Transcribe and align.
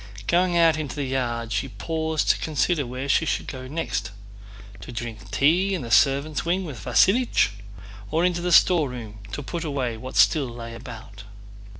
Going 0.25 0.57
out 0.57 0.77
into 0.79 0.95
the 0.95 1.03
yard 1.03 1.51
she 1.51 1.67
paused 1.69 2.27
to 2.31 2.39
consider 2.39 2.87
where 2.87 3.07
she 3.07 3.23
should 3.23 3.45
go 3.45 3.67
next—to 3.67 4.91
drink 4.91 5.29
tea 5.29 5.75
in 5.75 5.83
the 5.83 5.91
servants' 5.91 6.43
wing 6.43 6.65
with 6.65 6.83
Vasílich, 6.83 7.51
or 8.09 8.25
into 8.25 8.41
the 8.41 8.51
storeroom 8.51 9.19
to 9.31 9.43
put 9.43 9.63
away 9.63 9.97
what 9.97 10.15
still 10.15 10.49
lay 10.49 10.73
about. 10.73 11.25